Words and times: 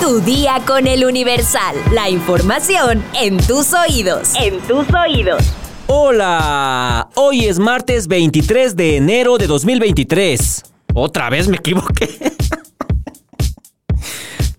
Tu 0.00 0.20
día 0.20 0.60
con 0.66 0.86
el 0.86 1.04
Universal. 1.04 1.76
La 1.92 2.10
información 2.10 3.02
en 3.14 3.38
tus 3.38 3.72
oídos. 3.72 4.32
En 4.34 4.60
tus 4.60 4.86
oídos. 4.92 5.42
Hola, 5.86 7.08
hoy 7.14 7.46
es 7.46 7.58
martes 7.58 8.06
23 8.06 8.76
de 8.76 8.96
enero 8.96 9.38
de 9.38 9.46
2023. 9.46 10.62
Otra 10.94 11.30
vez 11.30 11.48
me 11.48 11.56
equivoqué. 11.56 12.08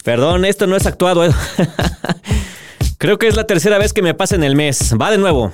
Perdón, 0.03 0.45
esto 0.45 0.67
no 0.67 0.75
es 0.75 0.85
actuado. 0.85 1.25
¿eh? 1.25 1.31
Creo 2.97 3.17
que 3.19 3.27
es 3.27 3.35
la 3.35 3.45
tercera 3.45 3.77
vez 3.77 3.93
que 3.93 4.01
me 4.01 4.13
pasa 4.13 4.35
en 4.35 4.43
el 4.43 4.55
mes. 4.55 4.95
Va 4.99 5.11
de 5.11 5.17
nuevo. 5.17 5.51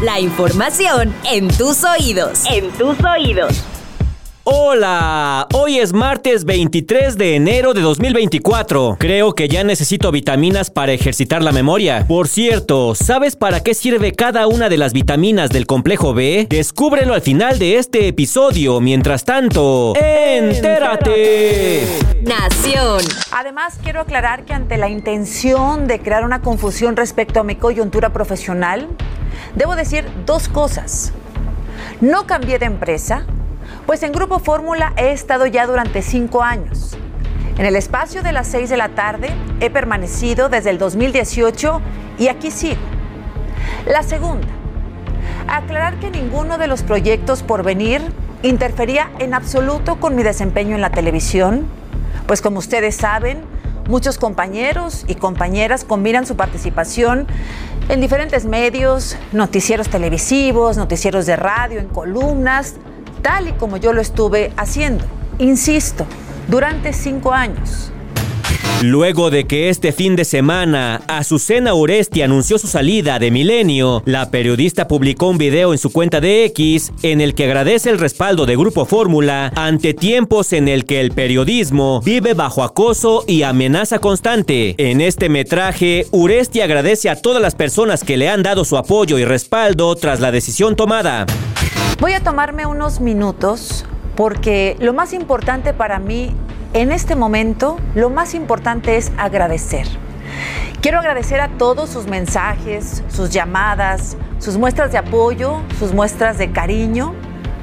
La 0.00 0.20
información 0.20 1.14
en 1.30 1.48
tus 1.48 1.84
oídos. 1.84 2.44
En 2.50 2.70
tus 2.72 2.96
oídos. 3.04 3.62
Hola, 4.44 5.46
hoy 5.54 5.78
es 5.78 5.92
martes 5.92 6.44
23 6.44 7.16
de 7.16 7.36
enero 7.36 7.74
de 7.74 7.80
2024. 7.80 8.96
Creo 8.98 9.36
que 9.36 9.46
ya 9.46 9.62
necesito 9.62 10.10
vitaminas 10.10 10.68
para 10.68 10.90
ejercitar 10.90 11.44
la 11.44 11.52
memoria. 11.52 12.04
Por 12.08 12.26
cierto, 12.26 12.96
¿sabes 12.96 13.36
para 13.36 13.60
qué 13.60 13.72
sirve 13.72 14.10
cada 14.10 14.48
una 14.48 14.68
de 14.68 14.78
las 14.78 14.94
vitaminas 14.94 15.50
del 15.50 15.68
complejo 15.68 16.12
B? 16.12 16.48
Descúbrelo 16.50 17.14
al 17.14 17.22
final 17.22 17.60
de 17.60 17.78
este 17.78 18.08
episodio. 18.08 18.80
Mientras 18.80 19.24
tanto, 19.24 19.94
entérate. 19.94 21.84
Nación. 22.22 23.02
Además, 23.30 23.78
quiero 23.80 24.00
aclarar 24.00 24.44
que 24.44 24.54
ante 24.54 24.76
la 24.76 24.88
intención 24.88 25.86
de 25.86 26.00
crear 26.00 26.24
una 26.24 26.42
confusión 26.42 26.96
respecto 26.96 27.38
a 27.38 27.44
mi 27.44 27.54
coyuntura 27.54 28.12
profesional, 28.12 28.88
debo 29.54 29.76
decir 29.76 30.04
dos 30.26 30.48
cosas. 30.48 31.12
No 32.00 32.26
cambié 32.26 32.58
de 32.58 32.66
empresa 32.66 33.24
pues 33.86 34.02
en 34.02 34.12
Grupo 34.12 34.38
Fórmula 34.38 34.92
he 34.96 35.12
estado 35.12 35.46
ya 35.46 35.66
durante 35.66 36.02
cinco 36.02 36.42
años. 36.42 36.96
En 37.58 37.66
el 37.66 37.76
espacio 37.76 38.22
de 38.22 38.32
las 38.32 38.46
seis 38.46 38.70
de 38.70 38.76
la 38.76 38.90
tarde 38.90 39.30
he 39.60 39.70
permanecido 39.70 40.48
desde 40.48 40.70
el 40.70 40.78
2018 40.78 41.80
y 42.18 42.28
aquí 42.28 42.50
sigo. 42.50 42.80
La 43.86 44.02
segunda, 44.02 44.46
aclarar 45.48 45.98
que 45.98 46.10
ninguno 46.10 46.58
de 46.58 46.66
los 46.66 46.82
proyectos 46.82 47.42
por 47.42 47.62
venir 47.62 48.02
interfería 48.42 49.10
en 49.18 49.34
absoluto 49.34 50.00
con 50.00 50.16
mi 50.16 50.22
desempeño 50.22 50.74
en 50.74 50.80
la 50.80 50.90
televisión, 50.90 51.66
pues 52.26 52.40
como 52.40 52.58
ustedes 52.58 52.96
saben, 52.96 53.42
muchos 53.88 54.18
compañeros 54.18 55.04
y 55.08 55.16
compañeras 55.16 55.84
combinan 55.84 56.26
su 56.26 56.36
participación 56.36 57.26
en 57.88 58.00
diferentes 58.00 58.44
medios, 58.44 59.16
noticieros 59.32 59.88
televisivos, 59.88 60.76
noticieros 60.76 61.26
de 61.26 61.36
radio, 61.36 61.80
en 61.80 61.88
columnas, 61.88 62.76
tal 63.22 63.48
y 63.48 63.52
como 63.52 63.76
yo 63.76 63.92
lo 63.92 64.00
estuve 64.00 64.52
haciendo, 64.56 65.04
insisto, 65.38 66.04
durante 66.48 66.92
cinco 66.92 67.32
años. 67.32 67.91
Luego 68.82 69.30
de 69.30 69.44
que 69.44 69.68
este 69.68 69.92
fin 69.92 70.16
de 70.16 70.24
semana 70.24 71.02
Azucena 71.06 71.72
Uresti 71.72 72.22
anunció 72.22 72.58
su 72.58 72.66
salida 72.66 73.20
de 73.20 73.30
Milenio, 73.30 74.02
la 74.06 74.28
periodista 74.32 74.88
publicó 74.88 75.28
un 75.28 75.38
video 75.38 75.70
en 75.70 75.78
su 75.78 75.92
cuenta 75.92 76.20
de 76.20 76.46
X 76.46 76.92
en 77.04 77.20
el 77.20 77.36
que 77.36 77.44
agradece 77.44 77.90
el 77.90 78.00
respaldo 78.00 78.44
de 78.44 78.56
Grupo 78.56 78.84
Fórmula 78.84 79.52
ante 79.54 79.94
tiempos 79.94 80.52
en 80.52 80.66
el 80.66 80.84
que 80.84 81.00
el 81.00 81.12
periodismo 81.12 82.00
vive 82.00 82.34
bajo 82.34 82.64
acoso 82.64 83.22
y 83.28 83.44
amenaza 83.44 84.00
constante. 84.00 84.74
En 84.78 85.00
este 85.00 85.28
metraje, 85.28 86.08
Uresti 86.10 86.60
agradece 86.60 87.08
a 87.08 87.14
todas 87.14 87.40
las 87.40 87.54
personas 87.54 88.02
que 88.02 88.16
le 88.16 88.28
han 88.28 88.42
dado 88.42 88.64
su 88.64 88.76
apoyo 88.76 89.16
y 89.16 89.24
respaldo 89.24 89.94
tras 89.94 90.18
la 90.18 90.32
decisión 90.32 90.74
tomada. 90.74 91.26
Voy 92.00 92.14
a 92.14 92.20
tomarme 92.20 92.66
unos 92.66 92.98
minutos 92.98 93.86
porque 94.16 94.76
lo 94.80 94.92
más 94.92 95.12
importante 95.12 95.72
para 95.72 96.00
mí 96.00 96.32
en 96.74 96.90
este 96.90 97.16
momento, 97.16 97.78
lo 97.94 98.10
más 98.10 98.34
importante 98.34 98.96
es 98.96 99.12
agradecer. 99.16 99.86
Quiero 100.80 100.98
agradecer 100.98 101.40
a 101.40 101.48
todos 101.48 101.90
sus 101.90 102.06
mensajes, 102.06 103.04
sus 103.08 103.30
llamadas, 103.30 104.16
sus 104.38 104.56
muestras 104.56 104.90
de 104.90 104.98
apoyo, 104.98 105.60
sus 105.78 105.92
muestras 105.92 106.38
de 106.38 106.50
cariño. 106.50 107.14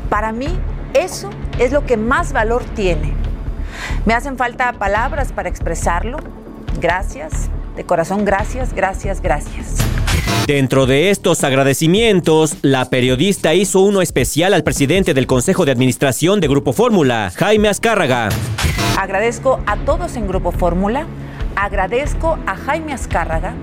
Para 0.10 0.32
mí, 0.32 0.48
eso 0.94 1.30
es 1.58 1.72
lo 1.72 1.86
que 1.86 1.98
más 1.98 2.34
valor 2.34 2.64
tiene. 2.76 3.14
Me 4.06 4.14
hacen 4.14 4.38
falta 4.38 4.74
palabras 4.74 5.32
para 5.32 5.50
expresarlo. 5.50 6.18
Gracias, 6.80 7.50
de 7.76 7.84
corazón, 7.84 8.26
gracias, 8.26 8.74
gracias, 8.74 9.22
gracias. 9.22 9.76
Dentro 10.48 10.86
de 10.86 11.10
estos 11.10 11.44
agradecimientos, 11.44 12.58
la 12.62 12.90
periodista 12.90 13.54
hizo 13.54 13.82
uno 13.82 14.02
especial 14.02 14.54
al 14.54 14.64
presidente 14.64 15.14
del 15.14 15.28
Consejo 15.28 15.66
de 15.66 15.72
Administración 15.72 16.40
de 16.40 16.48
Grupo 16.48 16.74
Fórmula, 16.74 17.32
Jaime 17.36 17.68
Azcárraga. 17.70 18.30
Agradezco 19.00 19.62
a 19.66 19.78
todos 19.78 20.18
en 20.18 20.28
Grupo 20.28 20.52
Fórmula, 20.52 21.06
agradezco 21.56 22.38
a 22.46 22.58
Jaime 22.58 22.92
Azcárraga, 22.92 23.54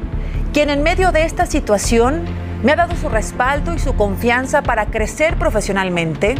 quien 0.54 0.70
en 0.70 0.82
medio 0.82 1.12
de 1.12 1.26
esta 1.26 1.44
situación 1.44 2.24
me 2.62 2.72
ha 2.72 2.76
dado 2.76 2.96
su 2.96 3.10
respaldo 3.10 3.74
y 3.74 3.78
su 3.78 3.94
confianza 3.96 4.62
para 4.62 4.86
crecer 4.86 5.36
profesionalmente, 5.36 6.36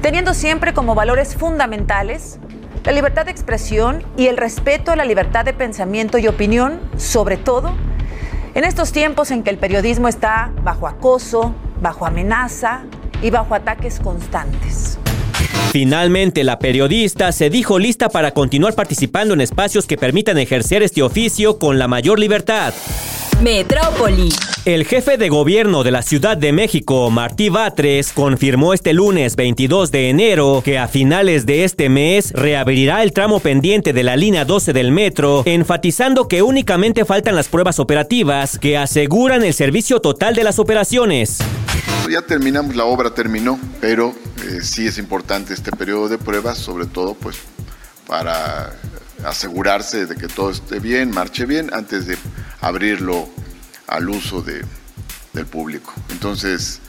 teniendo 0.00 0.34
siempre 0.34 0.74
como 0.74 0.96
valores 0.96 1.36
fundamentales 1.36 2.40
la 2.82 2.90
libertad 2.90 3.26
de 3.26 3.30
expresión 3.30 4.02
y 4.16 4.26
el 4.26 4.36
respeto 4.36 4.90
a 4.90 4.96
la 4.96 5.04
libertad 5.04 5.44
de 5.44 5.52
pensamiento 5.52 6.18
y 6.18 6.26
opinión, 6.26 6.80
sobre 6.96 7.36
todo 7.36 7.72
en 8.56 8.64
estos 8.64 8.90
tiempos 8.90 9.30
en 9.30 9.44
que 9.44 9.50
el 9.50 9.58
periodismo 9.58 10.08
está 10.08 10.50
bajo 10.64 10.88
acoso, 10.88 11.54
bajo 11.80 12.06
amenaza 12.06 12.80
y 13.22 13.30
bajo 13.30 13.54
ataques 13.54 14.00
constantes. 14.00 14.98
Finalmente, 15.70 16.44
la 16.44 16.58
periodista 16.58 17.32
se 17.32 17.50
dijo 17.50 17.78
lista 17.78 18.08
para 18.08 18.32
continuar 18.32 18.74
participando 18.74 19.34
en 19.34 19.40
espacios 19.40 19.86
que 19.86 19.96
permitan 19.96 20.38
ejercer 20.38 20.82
este 20.82 21.02
oficio 21.02 21.58
con 21.58 21.78
la 21.78 21.88
mayor 21.88 22.18
libertad. 22.18 22.74
Metrópoli. 23.42 24.28
El 24.64 24.84
jefe 24.84 25.16
de 25.16 25.28
gobierno 25.28 25.82
de 25.82 25.90
la 25.90 26.02
Ciudad 26.02 26.36
de 26.36 26.52
México, 26.52 27.10
Martí 27.10 27.48
Batres, 27.48 28.12
confirmó 28.12 28.74
este 28.74 28.92
lunes 28.92 29.34
22 29.34 29.90
de 29.90 30.10
enero 30.10 30.62
que 30.64 30.78
a 30.78 30.86
finales 30.86 31.46
de 31.46 31.64
este 31.64 31.88
mes 31.88 32.30
reabrirá 32.32 33.02
el 33.02 33.12
tramo 33.12 33.40
pendiente 33.40 33.92
de 33.92 34.04
la 34.04 34.14
línea 34.14 34.44
12 34.44 34.72
del 34.72 34.92
metro, 34.92 35.42
enfatizando 35.46 36.28
que 36.28 36.42
únicamente 36.42 37.04
faltan 37.04 37.34
las 37.34 37.48
pruebas 37.48 37.80
operativas 37.80 38.58
que 38.58 38.78
aseguran 38.78 39.42
el 39.42 39.54
servicio 39.54 39.98
total 40.00 40.36
de 40.36 40.44
las 40.44 40.60
operaciones. 40.60 41.38
Ya 42.10 42.22
terminamos, 42.22 42.76
la 42.76 42.84
obra 42.84 43.14
terminó, 43.14 43.58
pero 43.80 44.14
eh, 44.44 44.60
sí 44.62 44.86
es 44.86 44.98
importante 44.98 45.54
este 45.54 45.72
periodo 45.72 46.08
de 46.08 46.18
pruebas, 46.18 46.58
sobre 46.58 46.86
todo 46.86 47.14
pues 47.14 47.38
para 48.06 48.72
asegurarse 49.24 50.06
de 50.06 50.16
que 50.16 50.28
todo 50.28 50.50
esté 50.50 50.78
bien, 50.78 51.10
marche 51.10 51.46
bien, 51.46 51.70
antes 51.72 52.06
de 52.06 52.18
abrirlo 52.60 53.28
al 53.86 54.08
uso 54.10 54.42
de, 54.42 54.62
del 55.32 55.46
público. 55.46 55.92
Entonces, 56.10 56.80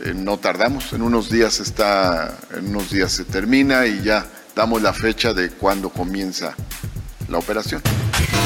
eh, 0.00 0.14
no 0.14 0.38
tardamos, 0.38 0.92
en 0.92 1.02
unos 1.02 1.30
días 1.30 1.60
está, 1.60 2.36
en 2.56 2.68
unos 2.68 2.90
días 2.90 3.12
se 3.12 3.24
termina 3.24 3.86
y 3.86 4.02
ya 4.02 4.26
damos 4.56 4.82
la 4.82 4.92
fecha 4.92 5.32
de 5.32 5.50
cuándo 5.50 5.90
comienza 5.90 6.54
la 7.28 7.38
operación. 7.38 7.82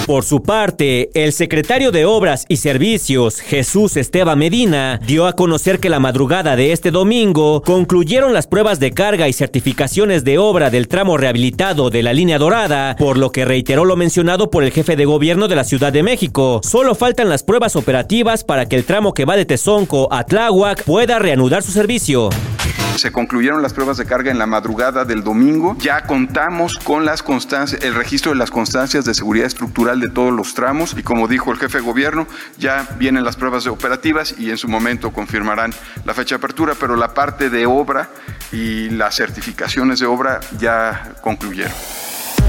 Por 0.06 0.24
su 0.24 0.40
parte, 0.40 1.10
el 1.14 1.32
secretario 1.32 1.90
de 1.90 2.04
Obras 2.04 2.44
y 2.48 2.58
Servicios, 2.58 3.40
Jesús 3.40 3.96
Esteban 3.96 4.38
Medina, 4.38 5.00
dio 5.04 5.26
a 5.26 5.32
conocer 5.32 5.80
que 5.80 5.88
la 5.88 5.98
madrugada 5.98 6.54
de 6.54 6.70
este 6.70 6.92
domingo 6.92 7.60
concluyeron 7.62 8.32
las 8.32 8.46
pruebas 8.46 8.78
de 8.78 8.92
carga 8.92 9.26
y 9.26 9.32
certificaciones 9.32 10.22
de 10.22 10.38
obra 10.38 10.70
del 10.70 10.86
tramo 10.86 11.16
rehabilitado 11.16 11.90
de 11.90 12.04
la 12.04 12.12
línea 12.12 12.38
dorada, 12.38 12.94
por 12.96 13.18
lo 13.18 13.32
que 13.32 13.44
reiteró 13.44 13.84
lo 13.84 13.96
mencionado 13.96 14.48
por 14.48 14.62
el 14.62 14.70
jefe 14.70 14.94
de 14.94 15.06
gobierno 15.06 15.48
de 15.48 15.56
la 15.56 15.64
Ciudad 15.64 15.92
de 15.92 16.04
México. 16.04 16.60
Solo 16.62 16.94
faltan 16.94 17.28
las 17.28 17.42
pruebas 17.42 17.74
operativas 17.74 18.44
para 18.44 18.66
que 18.66 18.76
el 18.76 18.84
tramo 18.84 19.12
que 19.12 19.24
va 19.24 19.36
de 19.36 19.44
Tezonco 19.44 20.06
a 20.12 20.22
Tláhuac 20.22 20.84
pueda 20.84 21.18
reanudar 21.18 21.64
su 21.64 21.72
servicio. 21.72 22.30
Se 22.96 23.12
concluyeron 23.12 23.62
las 23.62 23.74
pruebas 23.74 23.98
de 23.98 24.06
carga 24.06 24.30
en 24.30 24.38
la 24.38 24.46
madrugada 24.46 25.04
del 25.04 25.22
domingo. 25.22 25.76
Ya 25.78 26.04
contamos 26.04 26.78
con 26.78 27.04
las 27.04 27.22
constancias, 27.22 27.82
el 27.82 27.94
registro 27.94 28.32
de 28.32 28.38
las 28.38 28.50
constancias 28.50 29.04
de 29.04 29.12
seguridad 29.12 29.46
estructural 29.46 30.00
de 30.00 30.08
todos 30.08 30.32
los 30.32 30.54
tramos 30.54 30.94
y 30.96 31.02
como 31.02 31.28
dijo 31.28 31.52
el 31.52 31.58
jefe 31.58 31.78
de 31.78 31.84
gobierno, 31.84 32.26
ya 32.58 32.88
vienen 32.98 33.24
las 33.24 33.36
pruebas 33.36 33.66
operativas 33.66 34.34
y 34.38 34.50
en 34.50 34.56
su 34.56 34.68
momento 34.68 35.12
confirmarán 35.12 35.72
la 36.04 36.14
fecha 36.14 36.36
de 36.36 36.38
apertura, 36.38 36.74
pero 36.78 36.96
la 36.96 37.12
parte 37.12 37.50
de 37.50 37.66
obra 37.66 38.08
y 38.50 38.88
las 38.90 39.16
certificaciones 39.16 40.00
de 40.00 40.06
obra 40.06 40.40
ya 40.58 41.14
concluyeron. 41.20 42.05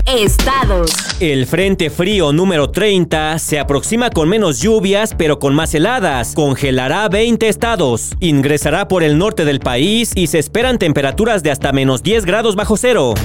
Estados. 0.07 0.89
El 1.19 1.45
Frente 1.47 1.89
Frío 1.89 2.31
número 2.31 2.69
30 2.69 3.39
se 3.39 3.59
aproxima 3.59 4.09
con 4.09 4.29
menos 4.29 4.61
lluvias 4.61 5.13
pero 5.13 5.37
con 5.37 5.53
más 5.53 5.73
heladas. 5.75 6.33
Congelará 6.33 7.09
20 7.09 7.49
estados. 7.49 8.15
Ingresará 8.21 8.87
por 8.87 9.03
el 9.03 9.17
norte 9.17 9.43
del 9.43 9.59
país 9.59 10.13
y 10.15 10.27
se 10.27 10.39
esperan 10.39 10.79
temperaturas 10.79 11.43
de 11.43 11.51
hasta 11.51 11.73
menos 11.73 12.03
10 12.03 12.23
grados 12.23 12.55
bajo 12.55 12.77
cero. 12.77 13.15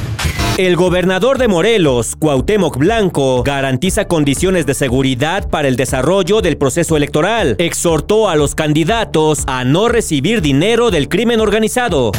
El 0.59 0.75
gobernador 0.75 1.39
de 1.39 1.47
Morelos, 1.49 2.17
Cuauhtémoc 2.17 2.77
Blanco, 2.77 3.43
garantiza 3.45 4.07
condiciones 4.07 4.67
de 4.67 4.75
seguridad 4.75 5.49
para 5.49 5.69
el 5.69 5.77
desarrollo 5.77 6.41
del 6.41 6.59
proceso 6.59 6.97
electoral. 6.97 7.55
Exhortó 7.59 8.29
a 8.29 8.35
los 8.35 8.57
candidatos 8.57 9.45
a 9.47 9.65
no 9.65 9.89
recibir 9.89 10.43
dinero 10.43 10.91
del 10.91 11.09
crimen 11.09 11.41
organizado. 11.41 12.11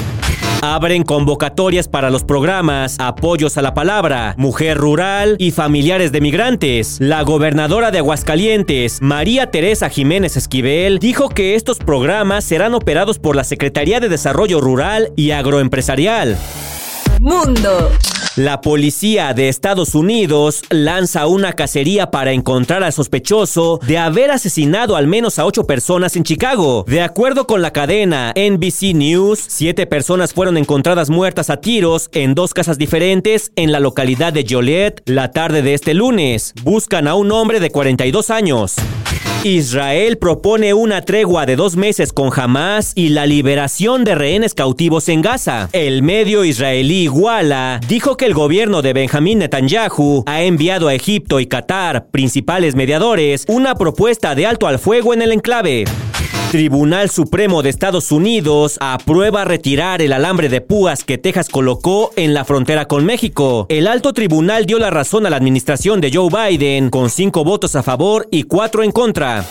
Abren 0.65 1.03
convocatorias 1.03 1.89
para 1.89 2.09
los 2.09 2.23
programas 2.23 2.95
Apoyos 2.97 3.57
a 3.57 3.61
la 3.61 3.73
Palabra, 3.73 4.33
Mujer 4.37 4.77
Rural 4.77 5.35
y 5.37 5.51
Familiares 5.51 6.13
de 6.13 6.21
Migrantes. 6.21 6.99
La 7.01 7.21
gobernadora 7.23 7.91
de 7.91 7.97
Aguascalientes, 7.97 9.01
María 9.01 9.51
Teresa 9.51 9.89
Jiménez 9.89 10.37
Esquivel, 10.37 10.99
dijo 10.99 11.27
que 11.27 11.55
estos 11.55 11.79
programas 11.79 12.45
serán 12.45 12.75
operados 12.75 13.19
por 13.19 13.35
la 13.35 13.43
Secretaría 13.43 13.99
de 13.99 14.07
Desarrollo 14.07 14.61
Rural 14.61 15.11
y 15.17 15.31
Agroempresarial. 15.31 16.37
Mundo. 17.19 17.91
La 18.35 18.61
policía 18.61 19.31
de 19.35 19.47
Estados 19.47 19.93
Unidos 19.93 20.63
lanza 20.71 21.27
una 21.27 21.53
cacería 21.53 22.09
para 22.09 22.31
encontrar 22.31 22.83
al 22.83 22.91
sospechoso 22.91 23.79
de 23.85 23.99
haber 23.99 24.31
asesinado 24.31 24.95
al 24.95 25.05
menos 25.05 25.37
a 25.37 25.45
ocho 25.45 25.67
personas 25.67 26.15
en 26.15 26.23
Chicago. 26.23 26.83
De 26.87 27.01
acuerdo 27.01 27.45
con 27.45 27.61
la 27.61 27.71
cadena 27.71 28.33
NBC 28.35 28.95
News, 28.95 29.39
siete 29.39 29.85
personas 29.85 30.33
fueron 30.33 30.57
encontradas 30.57 31.11
muertas 31.11 31.51
a 31.51 31.57
tiros 31.57 32.09
en 32.11 32.33
dos 32.33 32.55
casas 32.55 32.79
diferentes 32.79 33.51
en 33.55 33.71
la 33.71 33.79
localidad 33.79 34.33
de 34.33 34.47
Joliet 34.49 35.03
la 35.05 35.29
tarde 35.29 35.61
de 35.61 35.75
este 35.75 35.93
lunes. 35.93 36.55
Buscan 36.63 37.07
a 37.07 37.13
un 37.13 37.31
hombre 37.31 37.59
de 37.59 37.69
42 37.69 38.31
años. 38.31 38.77
Israel 39.43 40.17
propone 40.17 40.73
una 40.73 41.01
tregua 41.01 41.45
de 41.45 41.57
dos 41.57 41.75
meses 41.75 42.13
con 42.13 42.29
Hamas 42.33 42.93
y 42.95 43.09
la 43.09 43.25
liberación 43.25 44.05
de 44.05 44.15
rehenes 44.15 44.53
cautivos 44.53 45.09
en 45.09 45.21
Gaza. 45.21 45.67
El 45.73 46.01
medio 46.01 46.45
israelí 46.45 47.09
Walla 47.09 47.81
dijo 47.89 48.15
que 48.15 48.22
el 48.23 48.33
gobierno 48.33 48.81
de 48.81 48.93
Benjamín 48.93 49.39
Netanyahu 49.39 50.23
ha 50.25 50.43
enviado 50.43 50.87
a 50.87 50.93
Egipto 50.93 51.41
y 51.41 51.47
Qatar, 51.47 52.07
principales 52.07 52.73
mediadores, 52.73 53.43
una 53.47 53.75
propuesta 53.75 54.33
de 54.33 54.45
alto 54.45 54.67
al 54.67 54.79
fuego 54.79 55.13
en 55.13 55.21
el 55.21 55.33
enclave. 55.33 55.83
Tribunal 56.51 57.09
Supremo 57.09 57.63
de 57.63 57.69
Estados 57.69 58.11
Unidos 58.11 58.77
aprueba 58.79 59.43
retirar 59.43 60.01
el 60.01 60.13
alambre 60.13 60.47
de 60.47 60.61
púas 60.61 61.03
que 61.03 61.17
Texas 61.17 61.49
colocó 61.49 62.11
en 62.15 62.33
la 62.33 62.45
frontera 62.45 62.85
con 62.85 63.03
México. 63.05 63.65
El 63.69 63.87
alto 63.87 64.13
tribunal 64.13 64.65
dio 64.65 64.79
la 64.79 64.89
razón 64.89 65.25
a 65.25 65.29
la 65.29 65.37
administración 65.37 65.99
de 65.99 66.11
Joe 66.13 66.29
Biden 66.29 66.91
con 66.91 67.09
cinco 67.09 67.43
votos 67.43 67.75
a 67.75 67.83
favor 67.83 68.27
y 68.31 68.43
cuatro 68.43 68.83
en 68.83 68.91
contra. 68.91 69.43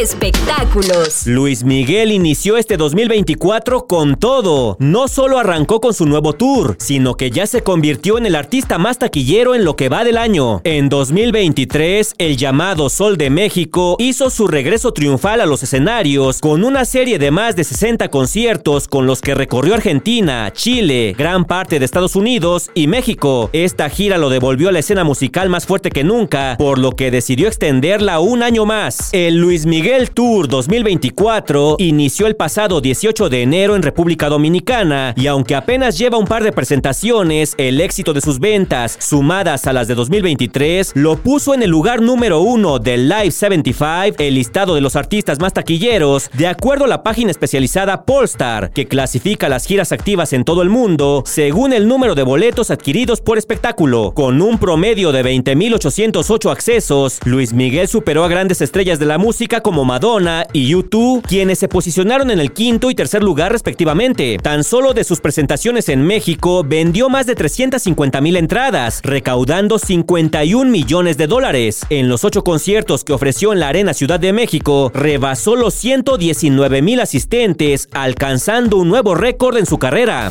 Espectáculos. 0.00 1.24
Luis 1.24 1.62
Miguel 1.62 2.10
inició 2.10 2.56
este 2.56 2.76
2024 2.76 3.86
con 3.86 4.16
todo. 4.16 4.76
No 4.80 5.06
solo 5.06 5.38
arrancó 5.38 5.80
con 5.80 5.94
su 5.94 6.04
nuevo 6.04 6.32
tour, 6.32 6.74
sino 6.80 7.14
que 7.16 7.30
ya 7.30 7.46
se 7.46 7.62
convirtió 7.62 8.18
en 8.18 8.26
el 8.26 8.34
artista 8.34 8.76
más 8.76 8.98
taquillero 8.98 9.54
en 9.54 9.64
lo 9.64 9.76
que 9.76 9.88
va 9.88 10.02
del 10.02 10.18
año. 10.18 10.60
En 10.64 10.88
2023, 10.88 12.14
el 12.18 12.36
llamado 12.36 12.88
Sol 12.88 13.16
de 13.16 13.30
México 13.30 13.94
hizo 14.00 14.30
su 14.30 14.48
regreso 14.48 14.92
triunfal 14.92 15.40
a 15.40 15.46
los 15.46 15.62
escenarios 15.62 16.40
con 16.40 16.64
una 16.64 16.84
serie 16.86 17.20
de 17.20 17.30
más 17.30 17.54
de 17.54 17.62
60 17.62 18.08
conciertos 18.08 18.88
con 18.88 19.06
los 19.06 19.20
que 19.20 19.36
recorrió 19.36 19.74
Argentina, 19.74 20.52
Chile, 20.52 21.14
gran 21.16 21.44
parte 21.44 21.78
de 21.78 21.84
Estados 21.84 22.16
Unidos 22.16 22.68
y 22.74 22.88
México. 22.88 23.48
Esta 23.52 23.88
gira 23.88 24.18
lo 24.18 24.28
devolvió 24.28 24.70
a 24.70 24.72
la 24.72 24.80
escena 24.80 25.04
musical 25.04 25.48
más 25.50 25.66
fuerte 25.66 25.90
que 25.90 26.02
nunca, 26.02 26.56
por 26.58 26.80
lo 26.80 26.96
que 26.96 27.12
decidió 27.12 27.46
extenderla 27.46 28.18
un 28.18 28.42
año 28.42 28.66
más. 28.66 29.10
El 29.12 29.36
Luis 29.36 29.66
Miguel 29.66 29.83
Miguel 29.84 30.12
Tour 30.12 30.48
2024 30.48 31.76
inició 31.78 32.26
el 32.26 32.36
pasado 32.36 32.80
18 32.80 33.28
de 33.28 33.42
enero 33.42 33.76
en 33.76 33.82
República 33.82 34.30
Dominicana 34.30 35.12
y 35.14 35.26
aunque 35.26 35.54
apenas 35.54 35.98
lleva 35.98 36.16
un 36.16 36.24
par 36.24 36.42
de 36.42 36.52
presentaciones, 36.52 37.52
el 37.58 37.82
éxito 37.82 38.14
de 38.14 38.22
sus 38.22 38.40
ventas, 38.40 38.96
sumadas 38.98 39.66
a 39.66 39.74
las 39.74 39.86
de 39.86 39.94
2023, 39.94 40.92
lo 40.94 41.18
puso 41.18 41.52
en 41.52 41.62
el 41.62 41.68
lugar 41.68 42.00
número 42.00 42.40
uno 42.40 42.78
del 42.78 43.10
Live 43.10 43.32
75, 43.32 44.14
el 44.20 44.36
listado 44.36 44.74
de 44.74 44.80
los 44.80 44.96
artistas 44.96 45.38
más 45.38 45.52
taquilleros, 45.52 46.30
de 46.32 46.46
acuerdo 46.46 46.86
a 46.86 46.88
la 46.88 47.02
página 47.02 47.30
especializada 47.30 48.06
Polestar, 48.06 48.70
que 48.70 48.86
clasifica 48.86 49.50
las 49.50 49.66
giras 49.66 49.92
activas 49.92 50.32
en 50.32 50.44
todo 50.44 50.62
el 50.62 50.70
mundo 50.70 51.24
según 51.26 51.74
el 51.74 51.88
número 51.88 52.14
de 52.14 52.22
boletos 52.22 52.70
adquiridos 52.70 53.20
por 53.20 53.36
espectáculo. 53.36 54.12
Con 54.14 54.40
un 54.40 54.56
promedio 54.56 55.12
de 55.12 55.22
20.808 55.22 56.50
accesos, 56.50 57.20
Luis 57.26 57.52
Miguel 57.52 57.86
superó 57.86 58.24
a 58.24 58.28
grandes 58.28 58.62
estrellas 58.62 58.98
de 58.98 59.04
la 59.04 59.18
música 59.18 59.60
como 59.64 59.86
Madonna 59.86 60.46
y 60.52 60.74
U2, 60.74 61.22
quienes 61.22 61.58
se 61.58 61.68
posicionaron 61.68 62.30
en 62.30 62.38
el 62.38 62.52
quinto 62.52 62.90
y 62.90 62.94
tercer 62.94 63.22
lugar 63.22 63.50
respectivamente. 63.50 64.36
Tan 64.36 64.62
solo 64.62 64.92
de 64.92 65.04
sus 65.04 65.20
presentaciones 65.20 65.88
en 65.88 66.02
México 66.02 66.62
vendió 66.62 67.08
más 67.08 67.24
de 67.24 67.34
350 67.34 68.20
mil 68.20 68.36
entradas, 68.36 69.00
recaudando 69.02 69.78
51 69.78 70.70
millones 70.70 71.16
de 71.16 71.26
dólares. 71.26 71.86
En 71.88 72.10
los 72.10 72.24
ocho 72.24 72.44
conciertos 72.44 73.04
que 73.04 73.14
ofreció 73.14 73.54
en 73.54 73.60
la 73.60 73.68
Arena 73.68 73.94
Ciudad 73.94 74.20
de 74.20 74.34
México, 74.34 74.92
rebasó 74.94 75.56
los 75.56 75.72
119 75.72 76.82
mil 76.82 77.00
asistentes, 77.00 77.88
alcanzando 77.92 78.76
un 78.76 78.88
nuevo 78.88 79.14
récord 79.14 79.56
en 79.56 79.64
su 79.64 79.78
carrera. 79.78 80.30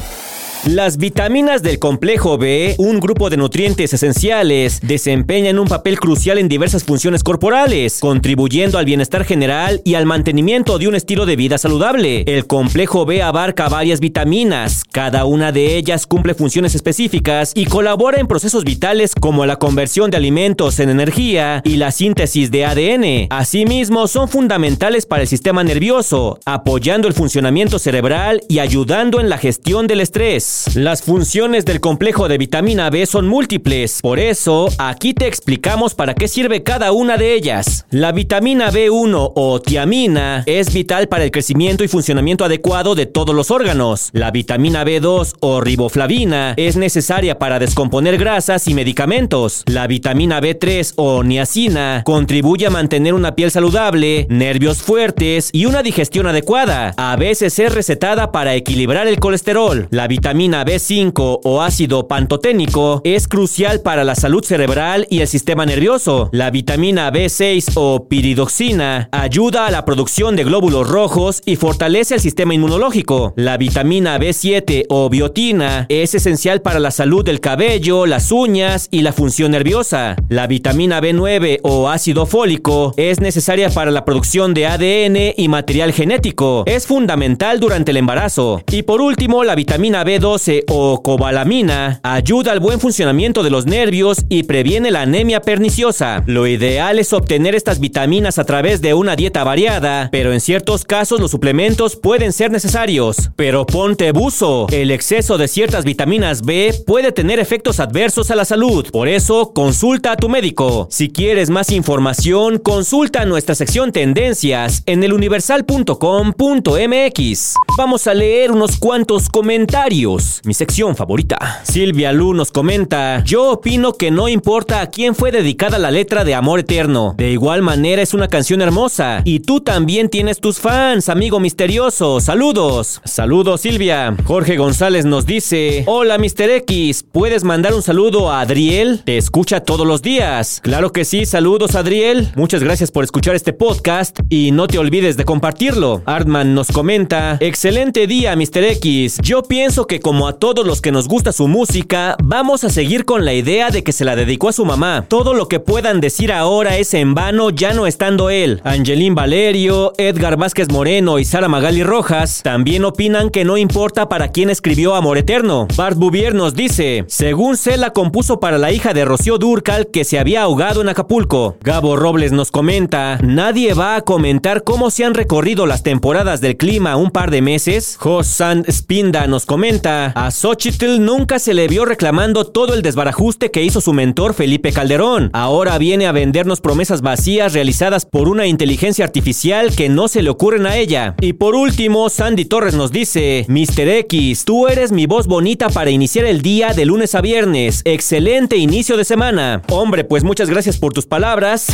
Las 0.67 0.95
vitaminas 0.95 1.61
del 1.61 1.77
complejo 1.77 2.37
B, 2.37 2.75
un 2.77 3.01
grupo 3.01 3.29
de 3.29 3.35
nutrientes 3.35 3.91
esenciales, 3.91 4.79
desempeñan 4.81 5.59
un 5.59 5.67
papel 5.67 5.99
crucial 5.99 6.37
en 6.37 6.47
diversas 6.47 6.85
funciones 6.85 7.21
corporales, 7.21 7.99
contribuyendo 7.99 8.77
al 8.77 8.85
bienestar 8.85 9.25
general 9.25 9.81
y 9.83 9.95
al 9.95 10.05
mantenimiento 10.05 10.79
de 10.79 10.87
un 10.87 10.95
estilo 10.95 11.25
de 11.25 11.35
vida 11.35 11.57
saludable. 11.57 12.23
El 12.27 12.47
complejo 12.47 13.05
B 13.05 13.21
abarca 13.21 13.67
varias 13.67 13.99
vitaminas, 13.99 14.85
cada 14.89 15.25
una 15.25 15.51
de 15.51 15.75
ellas 15.75 16.07
cumple 16.07 16.33
funciones 16.33 16.75
específicas 16.75 17.51
y 17.55 17.65
colabora 17.65 18.21
en 18.21 18.27
procesos 18.27 18.63
vitales 18.63 19.15
como 19.19 19.45
la 19.45 19.57
conversión 19.57 20.11
de 20.11 20.17
alimentos 20.17 20.79
en 20.79 20.89
energía 20.89 21.61
y 21.65 21.75
la 21.75 21.91
síntesis 21.91 22.51
de 22.51 22.63
ADN. 22.63 23.27
Asimismo, 23.31 24.07
son 24.07 24.29
fundamentales 24.29 25.05
para 25.05 25.23
el 25.23 25.27
sistema 25.27 25.61
nervioso, 25.65 26.39
apoyando 26.45 27.09
el 27.09 27.13
funcionamiento 27.13 27.79
cerebral 27.79 28.41
y 28.47 28.59
ayudando 28.59 29.19
en 29.19 29.27
la 29.27 29.37
gestión 29.37 29.87
del 29.87 29.99
estrés. 29.99 30.52
Las 30.75 31.01
funciones 31.01 31.65
del 31.65 31.79
complejo 31.79 32.27
de 32.27 32.37
vitamina 32.37 32.89
B 32.89 33.05
son 33.05 33.27
múltiples, 33.27 33.99
por 34.01 34.19
eso 34.19 34.69
aquí 34.77 35.13
te 35.13 35.27
explicamos 35.27 35.93
para 35.95 36.13
qué 36.13 36.27
sirve 36.27 36.63
cada 36.63 36.91
una 36.91 37.17
de 37.17 37.33
ellas. 37.33 37.85
La 37.89 38.11
vitamina 38.11 38.71
B1 38.71 39.31
o 39.35 39.61
tiamina 39.61 40.43
es 40.45 40.73
vital 40.73 41.07
para 41.07 41.23
el 41.23 41.31
crecimiento 41.31 41.83
y 41.83 41.87
funcionamiento 41.87 42.45
adecuado 42.45 42.95
de 42.95 43.05
todos 43.05 43.35
los 43.35 43.51
órganos. 43.51 44.09
La 44.13 44.31
vitamina 44.31 44.83
B2 44.83 45.35
o 45.39 45.61
riboflavina 45.61 46.53
es 46.57 46.75
necesaria 46.75 47.39
para 47.39 47.59
descomponer 47.59 48.17
grasas 48.17 48.67
y 48.67 48.73
medicamentos. 48.73 49.63
La 49.65 49.87
vitamina 49.87 50.41
B3 50.41 50.93
o 50.97 51.23
niacina 51.23 52.03
contribuye 52.05 52.67
a 52.67 52.69
mantener 52.69 53.13
una 53.13 53.35
piel 53.35 53.51
saludable, 53.51 54.27
nervios 54.29 54.81
fuertes 54.81 55.49
y 55.51 55.65
una 55.65 55.83
digestión 55.83 56.27
adecuada. 56.27 56.93
A 56.97 57.15
veces 57.15 57.57
es 57.59 57.73
recetada 57.73 58.31
para 58.31 58.55
equilibrar 58.55 59.07
el 59.07 59.19
colesterol. 59.19 59.87
La 59.89 60.07
vitamina 60.07 60.42
vitamina 60.43 60.65
B5 60.65 61.39
o 61.45 61.61
ácido 61.61 62.09
pantoténico 62.09 62.99
es 63.05 63.29
crucial 63.29 63.79
para 63.79 64.03
la 64.03 64.13
salud 64.13 64.43
cerebral 64.43 65.07
y 65.09 65.21
el 65.21 65.27
sistema 65.29 65.65
nervioso. 65.65 66.29
La 66.33 66.51
vitamina 66.51 67.09
B6 67.13 67.71
o 67.75 68.09
piridoxina 68.09 69.07
ayuda 69.13 69.67
a 69.67 69.71
la 69.71 69.85
producción 69.85 70.35
de 70.35 70.43
glóbulos 70.43 70.89
rojos 70.89 71.41
y 71.45 71.55
fortalece 71.55 72.15
el 72.15 72.19
sistema 72.19 72.53
inmunológico. 72.53 73.31
La 73.37 73.55
vitamina 73.55 74.19
B7 74.19 74.87
o 74.89 75.09
biotina 75.09 75.85
es 75.87 76.13
esencial 76.13 76.61
para 76.61 76.81
la 76.81 76.91
salud 76.91 77.23
del 77.23 77.39
cabello, 77.39 78.05
las 78.05 78.29
uñas 78.33 78.89
y 78.91 79.01
la 79.01 79.13
función 79.13 79.51
nerviosa. 79.51 80.17
La 80.27 80.47
vitamina 80.47 80.99
B9 80.99 81.61
o 81.63 81.87
ácido 81.87 82.25
fólico 82.25 82.93
es 82.97 83.21
necesaria 83.21 83.69
para 83.69 83.91
la 83.91 84.03
producción 84.03 84.53
de 84.53 84.67
ADN 84.67 85.35
y 85.37 85.47
material 85.47 85.93
genético. 85.93 86.63
Es 86.65 86.85
fundamental 86.85 87.61
durante 87.61 87.91
el 87.91 87.97
embarazo. 87.97 88.61
Y 88.69 88.83
por 88.83 88.99
último, 88.99 89.45
la 89.45 89.55
vitamina 89.55 90.03
B2 90.03 90.32
o 90.67 91.03
cobalamina 91.03 91.99
ayuda 92.01 92.51
al 92.51 92.59
buen 92.59 92.79
funcionamiento 92.79 93.43
de 93.43 93.51
los 93.51 93.67
nervios 93.67 94.25
y 94.29 94.43
previene 94.43 94.89
la 94.89 95.01
anemia 95.01 95.41
perniciosa. 95.41 96.23
Lo 96.25 96.47
ideal 96.47 96.97
es 96.97 97.13
obtener 97.13 97.53
estas 97.53 97.79
vitaminas 97.79 98.39
a 98.39 98.45
través 98.45 98.81
de 98.81 98.95
una 98.95 99.15
dieta 99.15 99.43
variada, 99.43 100.09
pero 100.11 100.33
en 100.33 100.41
ciertos 100.41 100.85
casos 100.85 101.19
los 101.19 101.29
suplementos 101.29 101.95
pueden 101.95 102.33
ser 102.33 102.49
necesarios. 102.49 103.29
Pero 103.35 103.67
ponte 103.67 104.11
buzo, 104.11 104.65
el 104.71 104.89
exceso 104.89 105.37
de 105.37 105.47
ciertas 105.47 105.85
vitaminas 105.85 106.41
B 106.41 106.73
puede 106.87 107.11
tener 107.11 107.39
efectos 107.39 107.79
adversos 107.79 108.31
a 108.31 108.35
la 108.35 108.45
salud, 108.45 108.89
por 108.91 109.07
eso 109.07 109.53
consulta 109.53 110.13
a 110.13 110.17
tu 110.17 110.29
médico. 110.29 110.87
Si 110.89 111.09
quieres 111.09 111.51
más 111.51 111.71
información, 111.71 112.57
consulta 112.57 113.23
nuestra 113.25 113.53
sección 113.53 113.91
Tendencias 113.91 114.81
en 114.87 115.03
eluniversal.com.mx. 115.03 117.53
Vamos 117.77 118.07
a 118.07 118.13
leer 118.13 118.51
unos 118.51 118.77
cuantos 118.77 119.29
comentarios. 119.29 120.12
Mi 120.43 120.53
sección 120.53 120.95
favorita. 120.95 121.61
Silvia 121.63 122.11
Lu 122.11 122.33
nos 122.33 122.51
comenta, 122.51 123.23
yo 123.23 123.51
opino 123.51 123.93
que 123.93 124.11
no 124.11 124.27
importa 124.27 124.81
a 124.81 124.87
quién 124.87 125.15
fue 125.15 125.31
dedicada 125.31 125.77
la 125.79 125.91
letra 125.91 126.23
de 126.23 126.35
Amor 126.35 126.59
Eterno. 126.59 127.15
De 127.17 127.31
igual 127.31 127.61
manera 127.61 128.01
es 128.01 128.13
una 128.13 128.27
canción 128.27 128.61
hermosa. 128.61 129.21
Y 129.25 129.39
tú 129.39 129.61
también 129.61 130.09
tienes 130.09 130.39
tus 130.39 130.59
fans, 130.59 131.09
amigo 131.09 131.39
misterioso. 131.39 132.19
Saludos. 132.19 133.01
Saludos 133.05 133.61
Silvia. 133.61 134.15
Jorge 134.25 134.57
González 134.57 135.05
nos 135.05 135.25
dice, 135.25 135.83
hola 135.87 136.17
Mr. 136.17 136.49
X, 136.49 137.03
¿puedes 137.11 137.43
mandar 137.43 137.73
un 137.73 137.81
saludo 137.81 138.31
a 138.31 138.41
Adriel? 138.41 139.01
Te 139.05 139.17
escucha 139.17 139.61
todos 139.61 139.87
los 139.87 140.01
días. 140.01 140.59
Claro 140.61 140.91
que 140.91 141.05
sí, 141.05 141.25
saludos 141.25 141.75
Adriel. 141.75 142.31
Muchas 142.35 142.63
gracias 142.63 142.91
por 142.91 143.03
escuchar 143.03 143.35
este 143.35 143.53
podcast 143.53 144.19
y 144.29 144.51
no 144.51 144.67
te 144.67 144.77
olvides 144.77 145.17
de 145.17 145.25
compartirlo. 145.25 146.03
Artman 146.05 146.53
nos 146.53 146.67
comenta, 146.67 147.37
excelente 147.39 148.07
día 148.07 148.35
Mr. 148.35 148.63
X. 148.63 149.19
Yo 149.21 149.43
pienso 149.43 149.87
que 149.87 149.99
como 150.03 150.27
a 150.27 150.33
todos 150.33 150.67
los 150.67 150.81
que 150.81 150.91
nos 150.91 151.07
gusta 151.07 151.31
su 151.31 151.47
música, 151.47 152.15
vamos 152.21 152.63
a 152.63 152.69
seguir 152.69 153.05
con 153.05 153.25
la 153.25 153.33
idea 153.33 153.71
de 153.71 153.83
que 153.83 153.93
se 153.93 154.05
la 154.05 154.15
dedicó 154.15 154.49
a 154.49 154.53
su 154.53 154.65
mamá. 154.65 155.05
Todo 155.07 155.33
lo 155.33 155.47
que 155.47 155.59
puedan 155.59 156.01
decir 156.01 156.31
ahora 156.31 156.77
es 156.77 156.93
en 156.93 157.15
vano 157.15 157.49
ya 157.49 157.73
no 157.73 157.87
estando 157.87 158.29
él. 158.29 158.61
Angelín 158.65 159.15
Valerio, 159.15 159.93
Edgar 159.97 160.37
Vázquez 160.37 160.69
Moreno 160.69 161.19
y 161.19 161.25
Sara 161.25 161.47
Magali 161.47 161.83
Rojas 161.83 162.41
también 162.43 162.83
opinan 162.83 163.29
que 163.29 163.45
no 163.45 163.57
importa 163.57 164.09
para 164.09 164.27
quién 164.27 164.49
escribió 164.49 164.93
Amor 164.95 165.17
Eterno. 165.17 165.67
Bart 165.75 165.97
Bouvier 165.97 166.35
nos 166.35 166.53
dice, 166.53 167.05
según 167.07 167.55
se 167.55 167.77
la 167.77 167.91
compuso 167.91 168.41
para 168.41 168.57
la 168.57 168.73
hija 168.73 168.93
de 168.93 169.05
Rocío 169.05 169.37
Durcal 169.37 169.87
que 169.87 170.03
se 170.03 170.19
había 170.19 170.41
ahogado 170.41 170.81
en 170.81 170.89
Acapulco. 170.89 171.55
Gabo 171.61 171.95
Robles 171.95 172.33
nos 172.33 172.51
comenta, 172.51 173.19
nadie 173.23 173.73
va 173.73 173.95
a 173.95 174.01
comentar 174.01 174.65
cómo 174.65 174.91
se 174.91 175.05
han 175.05 175.13
recorrido 175.13 175.65
las 175.65 175.81
temporadas 175.81 176.41
del 176.41 176.57
clima 176.57 176.97
un 176.97 177.09
par 177.09 177.31
de 177.31 177.41
meses. 177.41 177.95
Josan 177.97 178.65
Spinda 178.69 179.27
nos 179.27 179.45
comenta, 179.45 179.92
a 179.93 180.31
Xochitl 180.31 180.99
nunca 180.99 181.39
se 181.39 181.53
le 181.53 181.67
vio 181.67 181.85
reclamando 181.85 182.45
todo 182.45 182.73
el 182.73 182.81
desbarajuste 182.81 183.51
que 183.51 183.63
hizo 183.63 183.81
su 183.81 183.93
mentor 183.93 184.33
Felipe 184.33 184.71
Calderón. 184.71 185.29
Ahora 185.33 185.77
viene 185.77 186.07
a 186.07 186.11
vendernos 186.11 186.61
promesas 186.61 187.01
vacías 187.01 187.53
realizadas 187.53 188.05
por 188.05 188.27
una 188.27 188.47
inteligencia 188.47 189.05
artificial 189.05 189.75
que 189.75 189.89
no 189.89 190.07
se 190.07 190.21
le 190.21 190.29
ocurren 190.29 190.65
a 190.65 190.77
ella. 190.77 191.15
Y 191.21 191.33
por 191.33 191.55
último, 191.55 192.09
Sandy 192.09 192.45
Torres 192.45 192.73
nos 192.75 192.91
dice, 192.91 193.45
Mr. 193.47 193.87
X, 193.89 194.45
tú 194.45 194.67
eres 194.67 194.91
mi 194.91 195.05
voz 195.05 195.27
bonita 195.27 195.69
para 195.69 195.91
iniciar 195.91 196.25
el 196.25 196.41
día 196.41 196.73
de 196.73 196.85
lunes 196.85 197.15
a 197.15 197.21
viernes. 197.21 197.81
Excelente 197.85 198.57
inicio 198.57 198.97
de 198.97 199.05
semana. 199.05 199.61
Hombre, 199.69 200.03
pues 200.03 200.23
muchas 200.23 200.49
gracias 200.49 200.77
por 200.77 200.93
tus 200.93 201.05
palabras. 201.05 201.67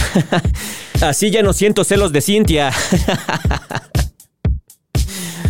Así 1.02 1.32
ya 1.32 1.44
no 1.44 1.54
siento 1.54 1.84
celos 1.84 2.12
de 2.12 2.22
Cintia. 2.22 2.72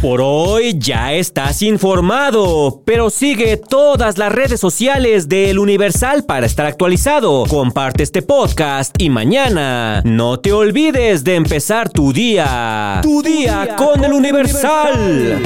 Por 0.01 0.21
hoy 0.21 0.79
ya 0.79 1.11
estás 1.11 1.61
informado, 1.61 2.81
pero 2.85 3.09
sigue 3.09 3.57
todas 3.57 4.17
las 4.17 4.31
redes 4.31 4.57
sociales 4.57 5.27
del 5.27 5.59
Universal 5.59 6.23
para 6.23 6.45
estar 6.45 6.65
actualizado. 6.65 7.43
Comparte 7.49 8.03
este 8.03 8.21
podcast 8.21 8.95
y 8.97 9.09
mañana 9.09 10.01
no 10.05 10.39
te 10.39 10.53
olvides 10.53 11.25
de 11.25 11.35
empezar 11.35 11.89
tu 11.89 12.13
día. 12.13 13.01
Tu, 13.03 13.21
día, 13.21 13.75
con, 13.75 14.01
el 14.01 14.13
Universal. 14.13 15.43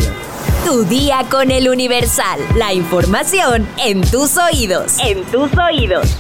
Tu 0.64 0.84
día 0.84 1.26
con 1.32 1.50
el 1.50 1.68
Universal. 1.68 2.40
La 2.56 2.74
información 2.74 3.68
en 3.84 4.02
tus 4.02 4.38
oídos. 4.38 5.00
En 5.00 5.24
tus 5.32 5.50
oídos. 5.58 6.16